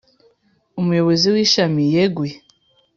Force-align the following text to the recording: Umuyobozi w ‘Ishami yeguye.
Umuyobozi 0.79 1.25
w 1.33 1.35
‘Ishami 1.45 1.83
yeguye. 1.93 2.35